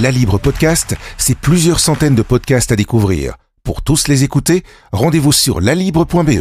[0.00, 3.34] La Libre Podcast, c'est plusieurs centaines de podcasts à découvrir.
[3.64, 6.40] Pour tous les écouter, rendez-vous sur lalibre.be.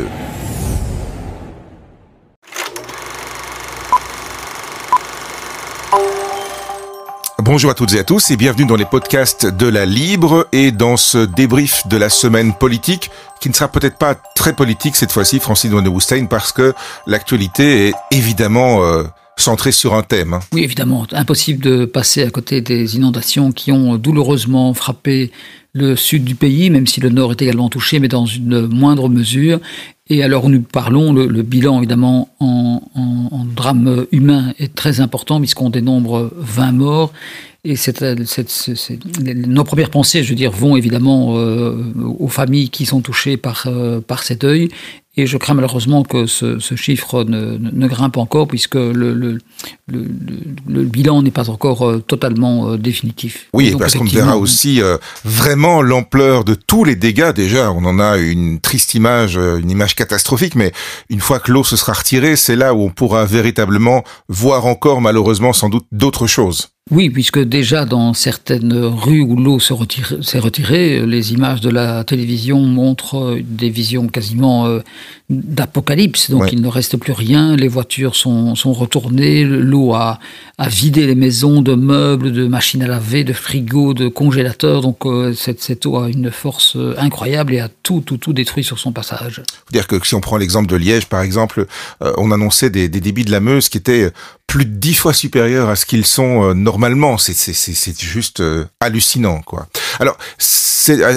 [7.40, 10.72] Bonjour à toutes et à tous et bienvenue dans les podcasts de la Libre et
[10.72, 15.12] dans ce débrief de la semaine politique qui ne sera peut-être pas très politique cette
[15.12, 16.74] fois-ci, Francine Wonderstein, parce que
[17.08, 19.04] l'actualité est évidemment euh,
[19.42, 20.34] centrée sur un thème.
[20.34, 20.40] hein.
[20.54, 25.32] Oui, évidemment, impossible de passer à côté des inondations qui ont douloureusement frappé
[25.74, 29.08] le sud du pays, même si le nord est également touché, mais dans une moindre
[29.08, 29.60] mesure.
[30.10, 32.82] Et alors nous parlons, le, bilan évidemment en,
[33.56, 37.14] drame humain est très important puisqu'on dénombre 20 morts.
[37.66, 37.76] Et
[39.46, 41.76] nos premières pensées, je veux dire, vont évidemment euh,
[42.18, 44.70] aux familles qui sont touchées par, euh, par ces deuils.
[45.16, 49.40] Et je crains malheureusement que ce, chiffre ne, grimpe encore puisque le,
[49.92, 53.48] le, le- le bilan n'est pas encore euh, totalement euh, définitif.
[53.54, 57.34] Oui, Donc, parce qu'on verra aussi euh, vraiment l'ampleur de tous les dégâts.
[57.34, 60.72] Déjà, on en a une triste image, une image catastrophique, mais
[61.10, 65.02] une fois que l'eau se sera retirée, c'est là où on pourra véritablement voir encore,
[65.02, 66.70] malheureusement, sans doute d'autres choses.
[66.92, 72.62] Oui, puisque déjà dans certaines rues où l'eau s'est retirée, les images de la télévision
[72.62, 74.80] montrent des visions quasiment
[75.30, 76.32] d'apocalypse.
[76.32, 76.50] Donc Ouais.
[76.52, 79.79] il ne reste plus rien, les voitures sont, sont retournées, l'eau
[80.60, 84.82] a vidé les maisons de meubles, de machines à laver, de frigos, de congélateurs.
[84.82, 88.64] Donc euh, cette, eau a une force euh, incroyable et a tout, tout, tout détruit
[88.64, 89.42] sur son passage.
[89.48, 91.66] Faut dire que si on prend l'exemple de Liège, par exemple,
[92.04, 94.12] euh, on annonçait des, débits de la Meuse qui étaient
[94.48, 97.18] plus de dix fois supérieurs à ce qu'ils sont normalement.
[97.18, 98.44] C'est juste
[98.80, 99.68] hallucinant, quoi.
[100.00, 100.18] Alors,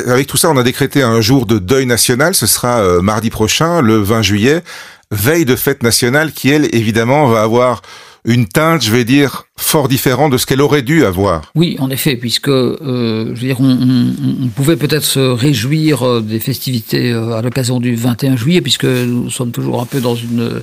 [0.06, 2.34] avec tout ça, on a décrété un jour de deuil national.
[2.34, 4.62] Ce sera mardi prochain, le 20 juillet,
[5.10, 7.80] veille de fête nationale, qui elle, évidemment, va avoir
[8.24, 11.50] une teinte, je vais dire, fort différente de ce qu'elle aurait dû avoir.
[11.56, 13.70] Oui, en effet, puisque euh, je veux dire, on,
[14.44, 18.84] on- pouvait peut-être se réjouir euh, des festivités euh, à l'occasion du 21 juillet, puisque
[18.84, 20.62] nous sommes toujours un peu dans une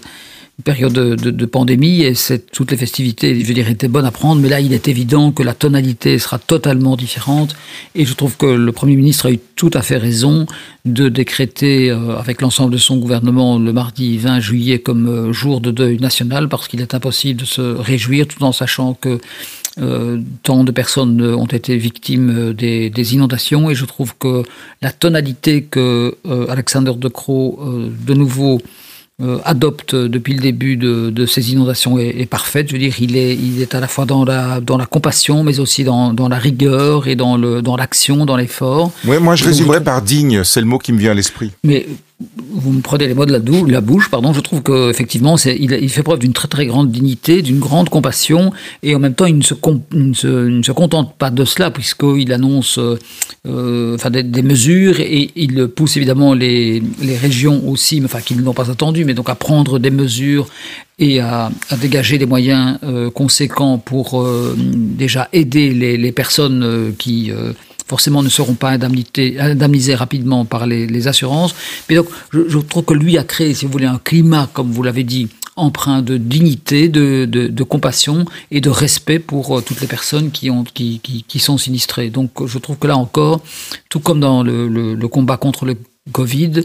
[0.64, 2.14] période de, pandémie et
[2.52, 5.42] toutes les festivités, je dire, étaient bonnes à prendre, mais là, il est évident que
[5.44, 7.56] la tonalité sera totalement différente.
[7.96, 10.46] Et je trouve que le Premier ministre a eu tout à fait raison
[10.86, 15.62] de décréter euh, avec l'ensemble de son gouvernement le mardi 20 juillet comme euh, jour
[15.62, 19.20] de deuil national parce qu'il est impossible de se réjouir tout en sachant que
[19.80, 23.70] euh, tant de personnes ont été victimes des, des inondations.
[23.70, 24.44] Et je trouve que
[24.82, 26.18] la tonalité que
[26.50, 27.60] Alexander De Croo
[28.06, 28.62] de nouveau
[29.44, 32.68] adopte depuis le début de, de ces inondations est, est parfaite.
[32.70, 35.44] Je veux dire, il est, il est à la fois dans la, dans la compassion,
[35.44, 38.92] mais aussi dans, dans la rigueur et dans le, dans l'action, dans l'effort.
[39.06, 40.44] Ouais, moi, je résumerais par digne.
[40.44, 41.52] C'est le mot qui me vient à l'esprit.
[41.64, 41.86] Mais
[42.52, 44.34] vous me prenez les mots de la, bouche, pardon.
[44.34, 48.52] Je trouve qu'effectivement, il, il fait preuve d'une très grande dignité, d'une grande compassion,
[48.84, 52.98] et en même temps, il ne se, contente pas de cela, puisqu'il annonce euh,
[53.48, 56.84] euh, des, mesures et il pousse évidemment les,
[57.22, 60.48] régions aussi, enfin, qui ne l'ont pas attendu, mais donc à prendre des mesures
[60.98, 64.28] et à, dégager des moyens euh, conséquents pour
[64.58, 67.32] déjà aider les, personnes qui
[67.90, 71.56] forcément ne seront pas indemnisées rapidement par les, les assurances.
[71.90, 74.72] Mais donc, je, je trouve que lui a créé, si vous voulez, un climat, comme
[74.72, 79.62] vous l'avez dit, empreint de dignité, de, de, de compassion et de respect pour euh,
[79.62, 82.10] toutes les personnes qui, ont, qui, qui, qui sont sinistrées.
[82.10, 83.42] Donc, je trouve que là encore,
[83.90, 85.76] tout comme dans le, le, le combat contre le
[86.14, 86.62] Covid,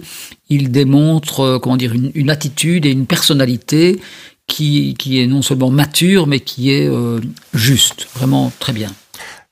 [0.49, 3.99] il démontre euh, comment dire, une, une attitude et une personnalité
[4.47, 7.19] qui, qui est non seulement mature, mais qui est euh,
[7.55, 8.93] juste, vraiment très bien.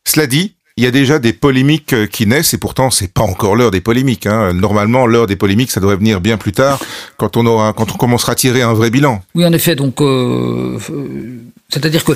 [0.04, 3.22] Cela dit, il y a déjà des polémiques euh, qui naissent et pourtant c'est pas
[3.22, 4.26] encore l'heure des polémiques.
[4.26, 4.52] Hein.
[4.54, 6.80] Normalement, l'heure des polémiques, ça devrait venir bien plus tard,
[7.16, 9.22] quand on aura, quand on commencera à tirer un vrai bilan.
[9.34, 9.74] Oui, en effet.
[9.76, 12.12] Donc, euh, euh, c'est-à-dire que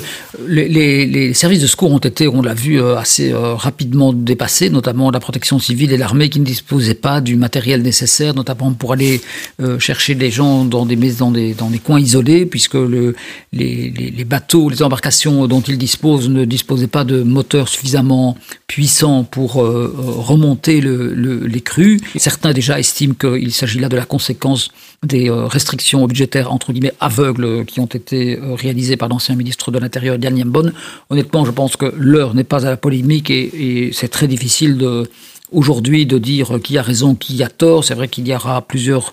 [0.47, 4.13] les, les- les services de secours ont été, on l'a vu, euh, assez euh, rapidement
[4.13, 8.71] dépassés, notamment la protection civile et l'armée qui ne disposaient pas du matériel nécessaire, notamment
[8.73, 9.21] pour aller
[9.61, 13.15] euh, chercher des gens dans des dans des, dans des coins isolés, puisque le,
[13.53, 19.23] les, les- bateaux, les embarcations dont ils disposent ne disposaient pas de moteurs suffisamment puissants
[19.23, 21.99] pour euh, remonter le- le- les crues.
[22.17, 24.69] Certains déjà estiment qu'il s'agit là de la conséquence
[25.03, 29.35] des euh, restrictions budgétaires entre guillemets aveugles euh, qui ont été euh, réalisées par l'ancien
[29.35, 30.71] ministre de l'Intérieur Diane Yambon.
[31.09, 35.09] Honnêtement, je pense que l'heure n'est pas à la polémique et, c'est très difficile de
[35.51, 37.83] aujourd'hui de dire qui a raison, qui a tort.
[37.83, 39.11] C'est vrai qu'il y aura plusieurs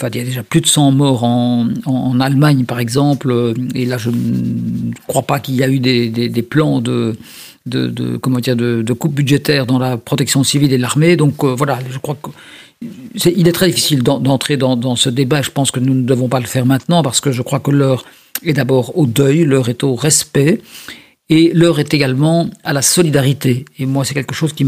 [0.00, 3.98] Enfin, il y a déjà plus de 100 morts en, Allemagne, par exemple, et là,
[3.98, 7.14] je ne crois pas qu'il y a eu des plans de,
[7.66, 11.16] de, comment dire, de, de coupe budgétaire dans la protection civile et l'armée.
[11.16, 12.30] Donc euh, voilà, je crois que
[13.16, 15.42] c'est- il est très difficile d'en- d'entrer dans, dans ce débat.
[15.42, 17.70] Je pense que nous ne devons pas le faire maintenant parce que je crois que
[17.70, 18.04] l'heure
[18.44, 20.60] est d'abord au deuil, l'heure est au respect.
[21.34, 23.64] Et l'heure est également à la solidarité.
[23.78, 24.64] Et moi, c'est quelque chose qui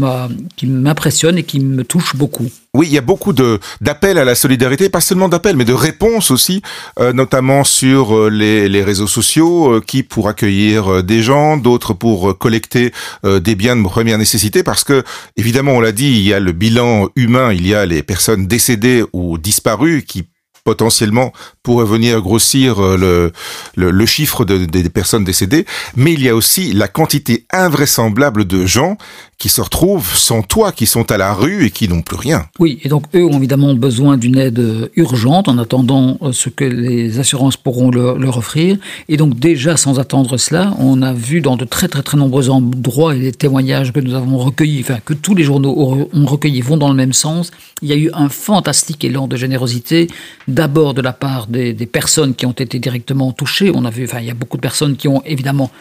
[0.65, 2.49] m'impressionne et qui me touche beaucoup.
[2.73, 6.31] Oui, il y a beaucoup d'appels à la solidarité, pas seulement d'appels, mais de réponses
[6.31, 6.63] aussi,
[6.99, 11.93] euh, notamment sur euh, les, les, réseaux sociaux, euh, qui pour accueillir des gens, d'autres
[11.93, 12.91] pour collecter
[13.23, 15.03] des biens de première nécessité, parce que
[15.37, 18.47] évidemment, on l'a dit, il y a le bilan humain, il y a les personnes
[18.47, 20.23] décédées ou disparues qui
[20.65, 21.31] potentiellement
[21.63, 23.31] pourrait venir grossir euh,
[23.75, 25.65] le, chiffre de, des personnes décédées,
[25.95, 28.97] mais il y a aussi la quantité invraisemblable de gens
[29.37, 32.45] qui se retrouvent sans toit, qui sont à la rue et qui n'ont plus rien.
[32.59, 36.49] Oui, et donc eux ont évidemment besoin d'une aide euh, urgente en attendant euh, ce
[36.49, 38.77] que les assurances pourront leur, offrir.
[39.07, 42.49] Et donc déjà, sans attendre cela, on a vu dans de très très très nombreux
[42.49, 46.61] endroits et les témoignages que nous avons recueillis, enfin que tous les journaux ont recueillis
[46.61, 47.51] vont dans le même sens.
[47.81, 50.07] Il y a eu un fantastique élan de générosité
[50.47, 53.71] d'abord de la part des, personnes qui ont été directement touchées.
[53.73, 55.71] On a vu, enfin, il y a beaucoup de personnes qui ont évidemment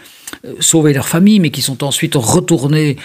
[0.44, 2.96] euh, sauvé leur famille, mais qui sont ensuite retournées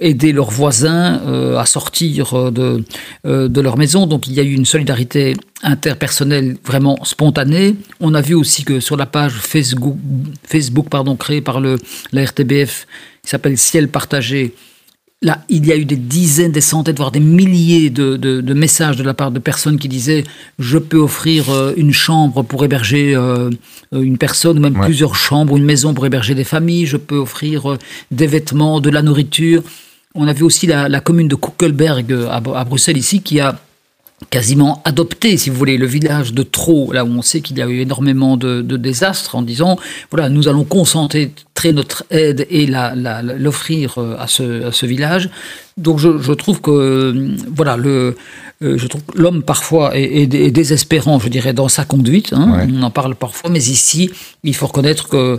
[0.00, 2.84] aider leurs voisins euh, à sortir de,
[3.24, 4.06] de leur maison.
[4.06, 7.76] Donc il y a eu une solidarité interpersonnelle vraiment spontanée.
[8.00, 9.96] On a vu aussi que sur la page Facebook,
[10.44, 11.78] Facebook pardon, créée par le,
[12.12, 12.86] la RTBF,
[13.22, 14.54] qui s'appelle Ciel partagé,
[15.22, 19.02] Là, il y a eu des dizaines, des centaines, voire des milliers de, messages de
[19.02, 20.24] la part de personnes qui disaient
[20.58, 23.50] je peux offrir euh, une chambre pour héberger euh,
[23.92, 27.72] une personne, ou même plusieurs chambres, une maison pour héberger des familles, je peux offrir
[27.72, 27.78] euh,
[28.10, 29.62] des vêtements, de la nourriture.
[30.14, 33.58] On a vu aussi la, commune de Kuckelberg à, à Bruxelles ici qui a
[34.30, 37.62] quasiment adopté, si vous voulez, le village de Trot, là où on sait qu'il y
[37.62, 39.78] a eu énormément de, désastres, en disant,
[40.10, 41.32] voilà, nous allons concentrer
[41.72, 45.30] notre aide et l'offrir euh, à ce, à ce, village.
[45.78, 48.16] Donc je, trouve que, euh, voilà, le,
[48.62, 52.32] euh, je trouve l'homme parfois est, désespérant, je dirais, dans sa conduite.
[52.32, 52.66] Hein.
[52.72, 54.10] On en parle parfois, mais ici,
[54.42, 55.38] il faut reconnaître que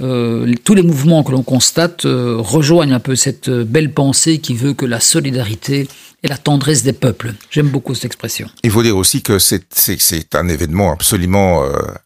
[0.00, 4.54] euh, tous les mouvements que l'on constate euh, rejoignent un peu cette belle pensée qui
[4.54, 5.88] veut que la solidarité
[6.22, 7.34] et la tendresse des peuples.
[7.50, 8.48] J'aime beaucoup cette expression.
[8.62, 11.62] Il faut dire aussi que c'est un événement absolument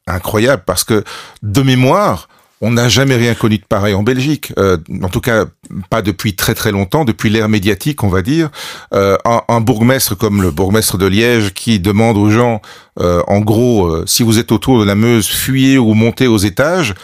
[0.06, 1.04] incroyable parce que
[1.42, 2.28] de mémoire,
[2.60, 4.52] on n'a jamais rien connu de pareil en Belgique.
[4.56, 5.46] en tout cas,
[5.90, 8.50] pas depuis très très longtemps, depuis l'ère médiatique, on va dire.
[8.92, 12.62] un, un, bourgmestre comme le bourgmestre de Liège qui demande aux gens,
[13.00, 16.94] en gros, si vous êtes autour de la Meuse, fuyez ou montez aux étages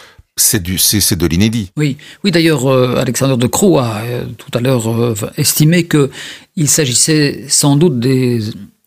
[0.41, 1.71] c'est du c'est de l'inédit.
[1.77, 2.31] Oui, oui.
[2.31, 6.09] D'ailleurs, euh, Alexandre de Croo a euh, tout à l'heure euh, estimé que
[6.55, 8.39] il s'agissait sans doute des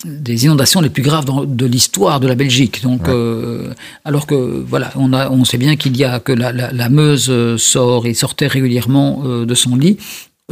[0.04, 2.82] des inondations les plus graves de l'histoire de la Belgique.
[2.82, 3.08] Donc,
[4.04, 7.56] alors que voilà, on, a, on sait bien qu'il y a que la, la, Meuse
[7.56, 9.96] sort et sortait régulièrement de son lit.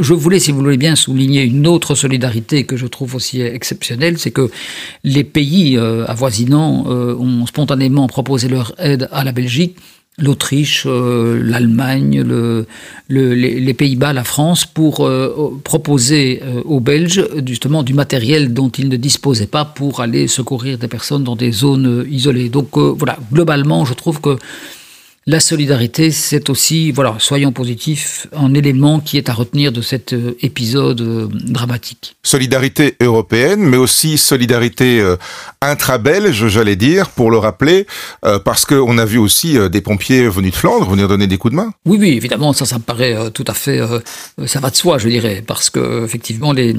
[0.00, 4.18] Je voulais, si vous voulez bien, souligner une autre solidarité que je trouve aussi exceptionnelle,
[4.18, 4.50] c'est que
[5.04, 9.76] les pays avoisinants ont spontanément proposé leur aide à la Belgique
[10.18, 12.66] l'Autriche, euh, l'Allemagne, le,
[13.08, 18.88] les, Pays-Bas, la France, pour euh, proposer euh, aux Belges justement du matériel dont ils
[18.88, 22.50] ne disposaient pas pour aller secourir des personnes dans des zones isolées.
[22.50, 24.36] Donc voilà, globalement, je trouve que
[25.26, 30.14] la solidarité, c'est aussi, voilà, soyons positifs, un élément qui est à retenir de cet
[30.14, 32.16] euh, épisode euh, dramatique.
[32.24, 35.16] Solidarité européenne, mais aussi solidarité euh,
[35.60, 37.86] intra-belge, j'allais dire, pour le rappeler,
[38.44, 41.56] parce qu'on a vu aussi des pompiers venus de Flandre venir donner des coups de
[41.56, 41.72] main.
[41.86, 43.80] Oui, oui, évidemment, ça, ça me paraît tout à fait,
[44.46, 46.76] ça va de soi, je dirais, parce que effectivement, les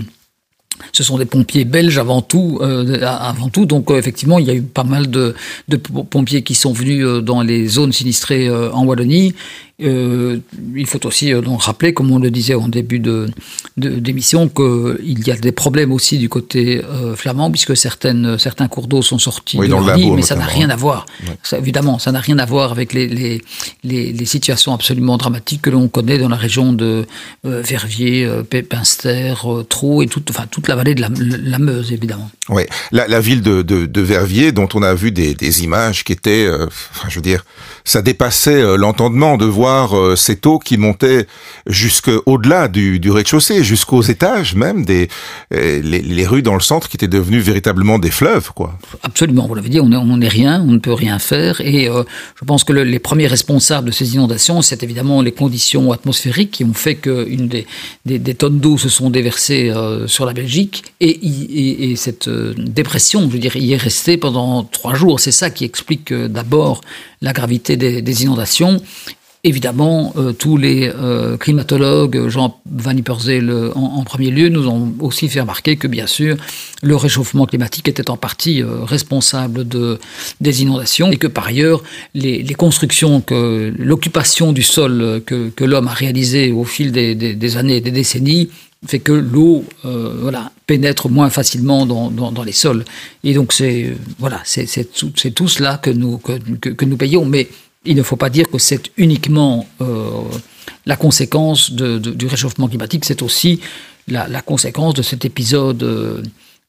[0.92, 3.66] ce sont des pompiers belges avant tout, euh, avant tout.
[3.66, 5.36] Donc euh, effectivement, il y a eu pas mal de,
[5.68, 9.34] de, pompiers qui sont venus euh, dans les zones sinistrées en Wallonie
[9.82, 10.38] euh,
[10.76, 13.28] il faut aussi euh, donc rappeler, comme on le disait en début de,
[13.76, 18.88] d'émission, qu'il y a des problèmes aussi du côté euh, flamand, puisque certaines, certains cours
[18.88, 19.70] d'eau sont sortis oui,
[20.16, 21.08] mais ça n'a rien à voir.
[21.58, 23.42] évidemment, ça n'a rien à voir avec les, les,
[23.84, 27.06] les, situations absolument dramatiques que l'on connaît dans la région de
[27.44, 28.30] Verviers,
[28.70, 29.34] Pinster,
[29.70, 32.30] Trou et toute, enfin, toute la vallée de la, Meuse, évidemment.
[32.50, 36.04] Oui, la, la ville de, de, de, Verviers, dont on a vu des, des images
[36.04, 37.46] qui étaient, enfin, je veux dire,
[37.86, 41.28] ça dépassait l'entendement de voir euh, cette eau qui montait
[41.68, 45.10] jusqu'au-delà du, rez-de-chaussée, jusqu'aux étages même, des,
[45.54, 48.52] euh, les, rues dans le centre qui étaient devenues véritablement des fleuves.
[48.54, 48.78] quoi.
[49.04, 51.62] Absolument, vous l'avez dit, on n'est rien, on ne peut rien faire.
[51.62, 52.04] Et euh,
[52.40, 56.64] je pense que les premiers responsables de ces inondations, c'est évidemment les conditions atmosphériques qui
[56.64, 59.74] ont fait qu'une des, tonnes d'eau se sont déversées
[60.08, 60.84] sur la Belgique.
[61.00, 65.20] Et, et, cette dépression, je veux dire, y est restée pendant trois jours.
[65.20, 66.82] C'est ça qui explique d'abord
[67.22, 68.82] la gravité des inondations
[69.46, 75.28] Évidemment, euh, tous les euh, climatologues, Jean Van Ypersel en, premier lieu, nous ont aussi
[75.28, 76.38] fait remarquer que bien sûr,
[76.82, 80.00] le réchauffement climatique était en partie euh, responsable de,
[80.40, 81.84] des inondations et que par ailleurs,
[82.14, 87.14] les, les constructions, que l'occupation du sol que, que l'homme a réalisé au fil des,
[87.14, 88.50] des, des années et des décennies
[88.86, 92.84] fait que l'eau euh, voilà, pénètre moins facilement dans, dans, dans les sols.
[93.24, 97.26] Et donc, c'est voilà, c'est tout, tout, cela que nous, que, que nous payons.
[97.26, 97.48] Mais
[97.86, 100.10] il ne faut pas dire que c'est uniquement euh,
[100.86, 103.62] la conséquence du réchauffement climatique, c'est aussi
[104.08, 106.22] la, conséquence de cet épisode euh,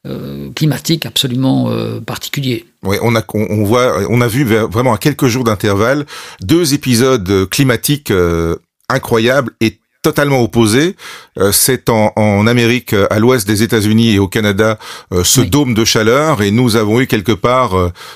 [0.05, 1.69] euh climatique absolument
[2.05, 2.65] particulier.
[2.83, 3.23] Oui, on a
[3.63, 6.05] voit on a vu vraiment à quelques jours d'intervalle
[6.41, 8.13] deux épisodes climatiques
[8.87, 10.95] incroyables et totalement opposé.
[11.39, 14.77] Euh, c'est en, en, Amérique, euh, à l'ouest des États-Unis et au Canada,
[15.11, 15.49] euh, ce oui.
[15.49, 17.71] dôme de chaleur, et nous avons eu quelque part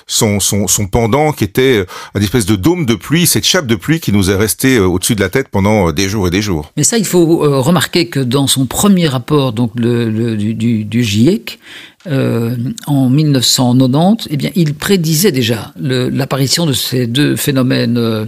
[0.06, 1.84] son, son, son pendant qui était
[2.16, 5.16] une espèce de dôme de pluie, cette chape de pluie qui nous est restée au-dessus
[5.16, 6.72] de la tête pendant des jours et des jours.
[6.78, 10.86] Mais ça, il faut remarquer que dans son premier rapport, donc le, le du, du,
[10.86, 11.60] du GIEC,
[12.08, 12.56] euh,
[12.88, 18.26] en 1990, eh bien, il prédisait déjà l'apparition de ces deux phénomènes euh,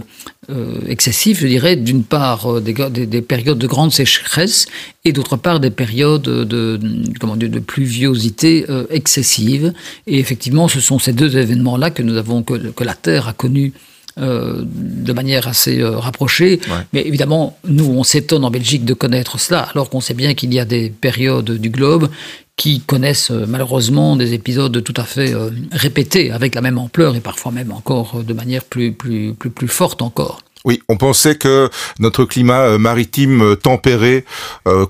[0.86, 4.66] excessifs, je dirais, d'une part des, des, des, périodes de grande sécheresse
[5.06, 6.78] et d'autre part des périodes de,
[7.18, 9.72] comment dire, de pluviosité euh, excessive.
[10.06, 13.32] Et effectivement, ce sont ces deux événements-là que nous avons que, que la Terre a
[13.32, 13.72] connus
[14.18, 16.60] euh, de manière assez euh, rapprochée.
[16.68, 16.84] Ouais.
[16.92, 20.52] Mais évidemment, nous, on s'étonne en Belgique de connaître cela, alors qu'on sait bien qu'il
[20.52, 22.10] y a des périodes du globe
[22.56, 27.16] qui connaissent euh, malheureusement des épisodes tout à fait euh, répétés, avec la même ampleur
[27.16, 30.40] et parfois même encore euh, de manière plus, plus, plus, plus forte encore.
[30.64, 34.24] Oui, on pensait que notre climat maritime tempéré,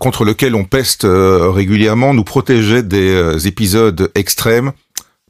[0.00, 4.72] contre lequel on peste régulièrement, nous protégeait des épisodes extrêmes.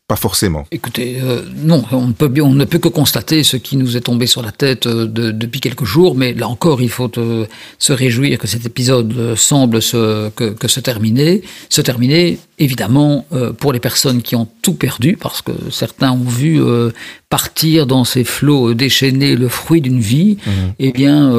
[0.08, 0.66] Pas forcément.
[0.72, 4.26] Écoutez, euh, non, on, peut, on, ne peut que constater ce qui nous est tombé
[4.26, 7.46] sur la tête euh, de, depuis quelques jours, mais là encore, il faut euh,
[7.78, 11.42] se réjouir que cet épisode semble se, que, que se terminer.
[11.68, 16.24] Se terminer, évidemment, euh, pour les personnes qui ont tout perdu, parce que certains ont
[16.24, 16.90] vu euh,
[17.28, 20.50] partir dans ces flots déchaînés le fruit d'une vie, mmh.
[20.78, 21.32] eh bien,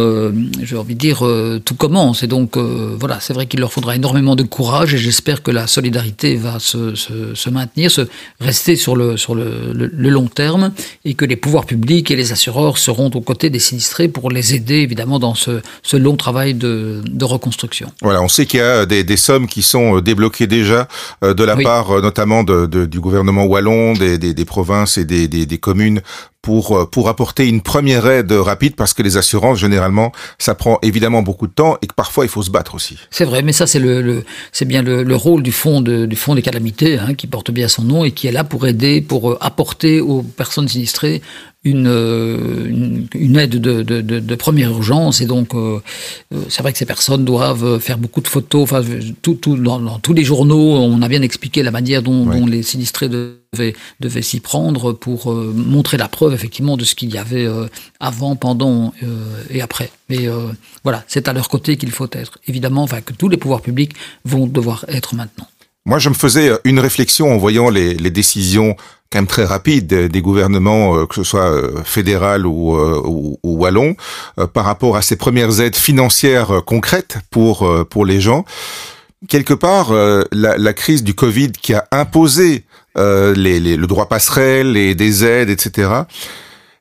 [0.63, 1.20] j'ai envie de dire,
[1.63, 2.24] tout commence.
[2.24, 5.68] Et donc, voilà, c'est vrai qu'il leur faudra énormément de courage, et j'espère que la
[5.68, 8.08] solidarité va se, se, se maintenir, se
[8.39, 10.72] rester sur le, sur le, le, le, long terme
[11.06, 14.56] et que les pouvoirs publics et les assureurs seront aux côtés des sinistrés pour les
[14.56, 17.92] aider évidemment dans ce, ce long travail de, de, reconstruction.
[18.01, 20.86] Voilà, on sait qu'il y a des, des, sommes qui sont débloquées déjà euh,
[21.22, 21.63] de la oui.
[21.63, 26.01] part notamment de, de, du gouvernement wallon, des, des, des provinces et des, des communes
[26.43, 30.77] pour, euh, pour apporter une première aide rapide parce que les assurances, généralement, ça prend
[30.81, 32.97] évidemment beaucoup de temps et que parfois il faut se battre aussi.
[33.09, 36.05] C'est vrai, mais ça, c'est le, le c'est bien le, le, rôle du fonds, de,
[36.05, 38.67] du fonds des calamités, hein, qui porte bien son nom et qui est là pour
[38.67, 41.21] aider, pour euh, apporter aux personnes sinistrées
[41.63, 45.21] une, euh, une, une aide de, de, de, de, première urgence.
[45.21, 45.79] Et donc euh,
[46.50, 48.63] c'est vrai que ces personnes doivent faire beaucoup de photos.
[48.63, 48.81] Enfin
[49.21, 52.45] tout, tout dans, dans, tous les journaux on a bien expliqué la manière dont, dont
[52.45, 53.07] les sinistrés
[54.00, 57.67] devaient s'y prendre pour euh, montrer la preuve effectivement de ce qu'il y avait euh,
[58.00, 59.91] avant pendant euh, et après.
[60.10, 60.27] Mais
[60.83, 62.39] voilà c'est à leur côté qu'il faut être.
[62.48, 63.93] Évidemment enfin que tous les pouvoirs publics
[64.25, 65.48] vont devoir être maintenant.
[65.86, 68.77] Moi, je me faisais une réflexion en voyant les, décisions
[69.10, 73.95] quand même très rapides des gouvernements, que ce soit fédéral ou, ou, ou wallon,
[74.53, 78.45] par rapport à ces premières aides financières concrètes pour pour les gens.
[79.27, 79.94] Quelque part,
[80.32, 82.65] la, la crise du Covid qui a imposé
[82.96, 86.03] les, les, le droit passerelle, et des aides, etc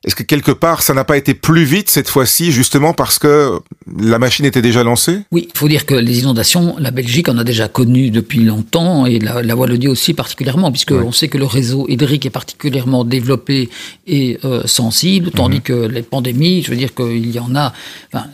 [0.05, 3.59] est-ce que quelque part, ça n'a pas été plus vite cette fois-ci, justement parce que
[3.97, 5.21] la machine était déjà lancée?
[5.31, 9.05] Oui, il faut dire que les inondations, la Belgique en a déjà connu depuis longtemps,
[9.05, 10.99] et la, la Wallonie aussi particulièrement, puisque ouais.
[11.05, 13.69] on sait que le réseau hydrique est particulièrement développé
[14.05, 15.61] et euh, sensible, tandis mmh.
[15.61, 17.71] que les pandémies, je veux dire qu'il y en a...
[18.13, 18.27] Enfin,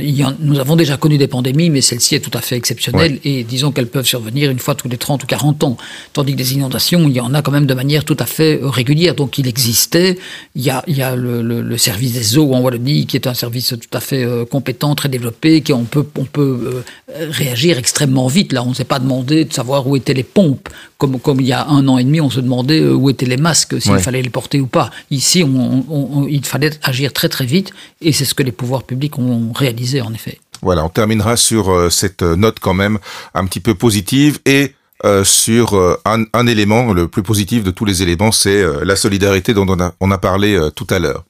[0.00, 3.12] il en, nous avons déjà connu des pandémies, mais celle-ci est tout à fait exceptionnelle,
[3.12, 3.20] ouais.
[3.24, 5.76] et disons qu'elles peuvent survenir une fois tous les 30 ou 40 ans,
[6.14, 8.58] tandis que des inondations, il y en a quand même de manière tout à fait
[8.62, 10.16] régulière, donc il existait
[10.56, 13.16] il y a, il y a le, le, le, service des eaux en Wallonie qui
[13.16, 16.84] est un service tout à fait euh, compétent, très développé, qui on peut, on peut
[17.10, 18.52] euh, réagir extrêmement vite.
[18.52, 21.48] Là, on ne s'est pas demandé de savoir où étaient les pompes, comme, comme il
[21.48, 23.90] y a un an et demi, on se demandait euh, où étaient les masques, s'il
[23.90, 23.98] ouais.
[23.98, 24.90] fallait les porter ou pas.
[25.10, 28.52] Ici, on, on, on, il fallait agir très très vite, et c'est ce que les
[28.52, 30.38] pouvoirs publics ont réalisé en effet.
[30.62, 32.98] Voilà, on terminera sur cette note quand même
[33.34, 34.72] un petit peu positive et
[35.04, 38.96] euh, sur euh, un, élément, le plus positif de tous les éléments, c'est euh, la
[38.96, 39.66] solidarité dont
[40.00, 41.24] on a, parlé tout à l'heure.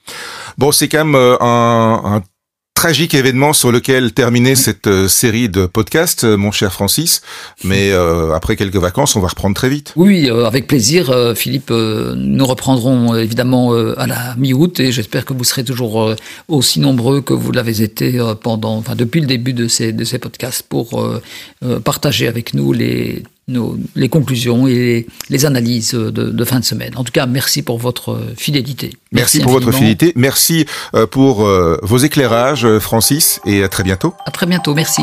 [0.59, 2.23] Bon, c'est quand même un,
[2.75, 7.23] tragique événement sur lequel terminer cette série de podcasts, mon cher Francis.
[7.65, 7.93] Mais
[8.35, 9.95] après quelques vacances, on va reprendre très vite.
[9.97, 11.71] Oui, avec plaisir, Philippe.
[11.71, 16.15] nous reprendrons évidemment à la mi-août et j'espère que vous serez toujours
[16.49, 20.19] aussi nombreux que vous l'avez été pendant, enfin depuis le début de ces de ces
[20.19, 21.11] podcasts pour
[21.85, 26.93] partager avec nous les les conclusions et les, analyses de, fin de semaine.
[26.97, 28.91] En tout cas, merci pour votre fidélité.
[29.13, 30.13] Merci, pour votre fidélité.
[30.17, 34.15] Merci euh, pour euh, vos éclairages, euh, Francis, et à très bientôt.
[34.27, 34.75] À très bientôt.
[34.75, 35.03] Merci.